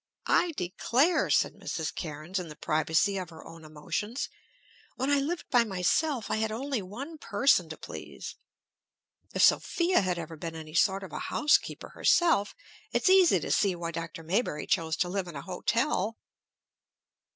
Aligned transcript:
"I 0.25 0.53
declare," 0.53 1.29
said 1.29 1.53
Mrs. 1.53 1.93
Cairnes, 1.93 2.39
in 2.39 2.47
the 2.47 2.55
privacy 2.55 3.19
of 3.19 3.29
her 3.29 3.45
own 3.45 3.63
emotions, 3.63 4.29
"when 4.95 5.11
I 5.11 5.19
lived 5.19 5.47
by 5.51 5.63
myself 5.63 6.31
I 6.31 6.37
had 6.37 6.51
only 6.51 6.81
one 6.81 7.19
person 7.19 7.69
to 7.69 7.77
please! 7.77 8.35
If 9.35 9.43
Sophia 9.43 10.01
had 10.01 10.17
ever 10.17 10.35
been 10.37 10.55
any 10.55 10.73
sort 10.73 11.03
of 11.03 11.13
a 11.13 11.19
housekeeper 11.29 11.89
herself 11.89 12.55
it's 12.91 13.11
easy 13.11 13.39
to 13.41 13.51
see 13.51 13.75
why 13.75 13.91
Dr. 13.91 14.23
Maybury 14.23 14.65
chose 14.65 14.95
to 14.97 15.07
live 15.07 15.27
at 15.27 15.35
a 15.35 15.43
hotel!" 15.43 16.17